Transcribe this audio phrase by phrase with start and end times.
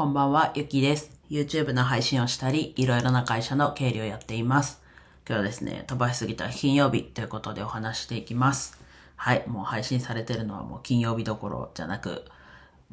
[0.00, 1.10] こんばんは、ゆきです。
[1.28, 4.80] YouTube の配信をしたり、いろいろな会社の経理をやっています。
[5.28, 8.80] 今日はですね、飛ばしすぎた金曜日ということでお話していきます。
[9.16, 12.24] はい、もう配信されてるのはもう金曜日どころじゃなく、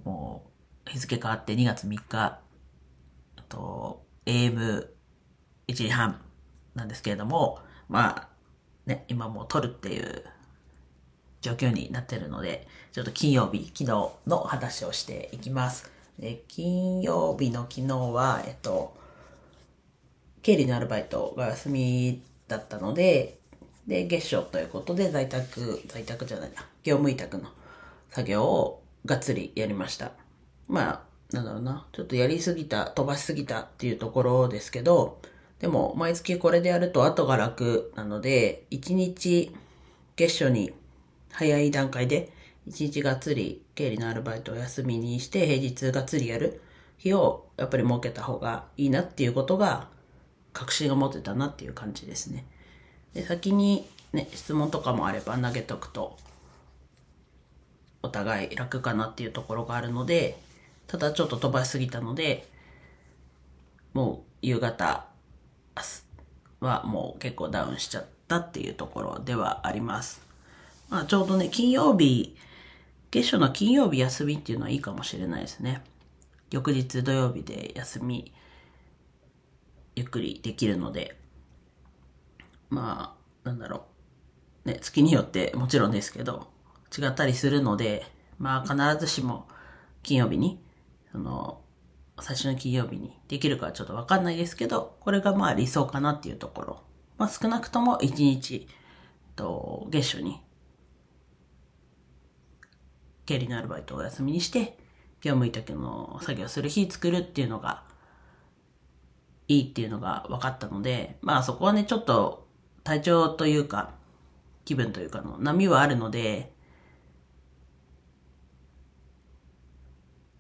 [0.04, 0.44] も
[0.86, 2.42] う日付変わって2月3日、あ
[3.48, 4.86] と、AM1
[5.70, 6.20] 時半
[6.76, 8.30] なんですけれども、まあ、
[8.86, 10.26] ね、今もう撮るっていう
[11.40, 15.96] 状況になってるので、ちょっと金曜日、昨日の話をしていきます。
[16.20, 18.96] で金曜日の昨日は、えっと、
[20.42, 23.38] 経理のアルバイトが休みだったので、
[23.88, 27.50] で、月賞ということで在宅、在宅じゃないな、業務委託の
[28.10, 30.12] 作業をがっつりやりました。
[30.68, 35.20] まあ、なんだろうな、ちょっとやりすぎた、飛ばしすぎたっていうところですけど、
[35.60, 39.56] でも、毎月これでやると後が楽なので、1日
[40.16, 40.74] 月初に
[41.32, 42.32] 早い段階で、
[42.68, 46.62] 1日がっつり経理のアルバイトを休みにして、平日がっつりやる
[46.98, 49.90] 日をやっぱり設けた方がいいなっていうことが、
[50.54, 52.46] 確信が持てたなっていう感じですね。
[53.14, 56.18] で、先にね、質問とかもあれば投げとくと、
[58.02, 60.40] お互い楽かなっていうところがあるので、
[60.88, 62.48] ただちょっと飛ばしすぎたので、
[63.94, 65.08] もう夕方
[66.60, 70.22] はもう結構ダウンしちゃったっていうところではあります。
[70.90, 72.37] まあちょうどね、金曜日、
[73.12, 75.84] 月初の金曜日休みっていうのはいいかもしれないですね。
[76.52, 78.34] 翌日土曜日で休み、
[79.96, 81.20] ゆっくりできるので、
[82.70, 83.86] まあ、なんだろ
[84.66, 84.68] う。
[84.68, 86.50] ね、月によってもちろんですけど、
[86.98, 88.06] 違ったりするので、
[88.38, 89.48] まあ必ずしも
[90.04, 90.62] 金曜日に、
[91.12, 91.62] その、
[92.20, 96.84] 最初の金曜日にできるかはちょっとわかんないですけど、これがまあ理想かなっていうところ。
[97.18, 98.68] まあ少なくとも1日、
[99.36, 100.42] と月初に、
[103.28, 104.78] 経理のアルバイトをお休みにして、
[105.22, 107.84] 業務委託の作業する日作るっていうのが、
[109.48, 112.48] いいっていうのが分かったので、まあそこはね、ちょっと
[112.84, 113.92] 体調というか、
[114.66, 116.52] 気分というかの波はあるので、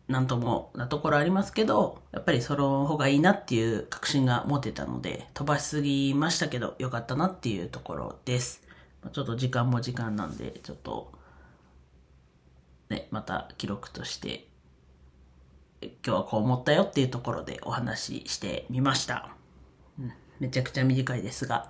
[0.07, 8.63] なんともなところありますけど、やっぱりその方がいいなっていう確信が持てたので、飛ばしすぎましたけど、良かったなっていうところです。
[9.11, 11.11] ちょっと時間も時間なんで、ちょっと、
[12.89, 14.47] ね、また記録として、
[15.81, 19.29] 今日はこう思ったよっていうところでお話ししてみました。
[19.99, 21.69] うん、めちゃくちゃ短いですが、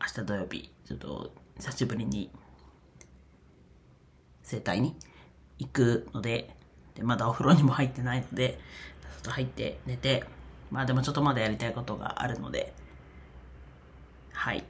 [0.00, 2.30] 明日土曜日、ちょっと久しぶりに
[4.42, 4.96] 整体に
[5.58, 6.54] 行くので、
[6.94, 8.58] でまだお風呂にも入ってないので、
[9.02, 10.24] ちょっと入って寝て、
[10.70, 12.72] まあでもちょっとまだやりたいことがあるので、
[14.32, 14.64] はい。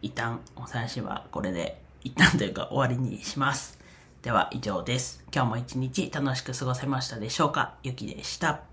[0.00, 3.81] 一旦お話はこれで、一旦というか終わりにします。
[4.22, 5.24] では以上です。
[5.34, 7.74] 今日も一日楽しく過ごせましたでしょうか？
[7.82, 8.71] ゆきでした。